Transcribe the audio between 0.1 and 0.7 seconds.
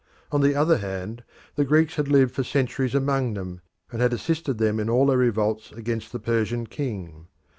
On the